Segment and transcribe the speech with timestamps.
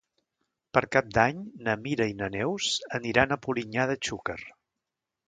[0.77, 4.39] Per Cap d'Any na Mira i na Neus aniran a Polinyà de Xúquer.